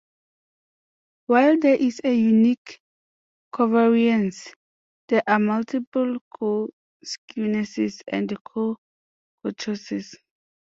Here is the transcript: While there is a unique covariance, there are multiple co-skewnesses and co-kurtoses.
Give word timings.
While 1.27 1.59
there 1.59 1.75
is 1.75 2.01
a 2.03 2.11
unique 2.11 2.81
covariance, 3.53 4.51
there 5.09 5.21
are 5.27 5.37
multiple 5.37 6.17
co-skewnesses 6.39 8.01
and 8.07 8.35
co-kurtoses. 8.43 10.15